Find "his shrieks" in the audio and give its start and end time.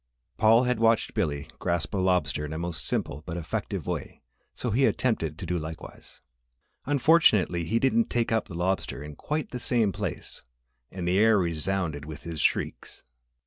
12.23-13.03